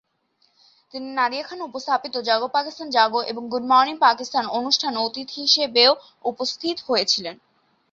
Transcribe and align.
তিনি 0.93 1.07
নাদিয়া 1.17 1.45
খান 1.47 1.59
উপস্থাপিত 1.63 2.13
"জাগো 2.27 2.47
পাকিস্তান 2.55 2.87
জাগো" 2.95 3.19
এবং 3.31 3.43
"গুড 3.51 3.65
মর্নিং 3.71 3.95
পাকিস্তান" 4.05 4.43
অনুষ্ঠান 4.57 4.93
অতিথি 5.05 5.37
হিসেবেও 5.41 5.91
উপস্থিত 6.25 6.77
হয়েছিলেন। 6.87 7.35